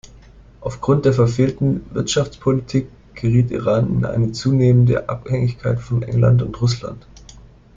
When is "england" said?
6.01-6.41